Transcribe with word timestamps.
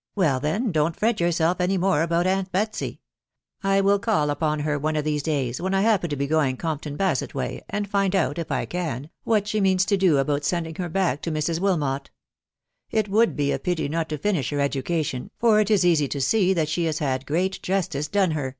"'Well, 0.14 0.40
then, 0.40 0.72
don't 0.72 0.94
fret 0.94 1.20
yourself 1.20 1.58
any 1.58 1.78
more 1.78 2.02
about 2.02 2.26
ainrtfBeasy* 2.26 2.98
I 3.64 3.80
will 3.80 3.98
call 3.98 4.28
upon 4.28 4.58
her 4.60 4.78
one 4.78 4.94
of 4.94 5.06
these 5.06 5.22
days 5.22 5.58
when 5.58 5.72
I 5.72 5.80
happen 5.80 6.10
to 6.10 6.16
be 6.16 6.26
going 6.26 6.58
Compton 6.58 6.98
Basett 6.98 7.32
way, 7.32 7.62
and 7.66 7.88
find 7.88 8.14
out, 8.14 8.38
if 8.38 8.52
I 8.52 8.66
can, 8.66 9.08
what 9.24 9.48
she 9.48 9.58
means 9.58 9.86
to 9.86 9.96
do 9.96 10.18
about 10.18 10.44
sending 10.44 10.74
her 10.74 10.90
back 10.90 11.22
to 11.22 11.32
Mrs. 11.32 11.60
Wilmot. 11.60 12.10
It 12.90 13.08
would 13.08 13.38
he«a 13.38 13.58
pity 13.58 13.88
not 13.88 14.10
to 14.10 14.18
finish 14.18 14.50
her 14.50 14.60
education,: 14.60 15.30
for 15.38 15.60
it 15.60 15.70
is 15.70 15.86
easy 15.86 16.08
.to 16.08 16.18
are 16.50 16.54
that 16.56 16.68
*he 16.68 16.84
has 16.84 16.98
had 16.98 17.24
great 17.24 17.62
justice 17.62 18.06
done 18.06 18.32
her." 18.32 18.58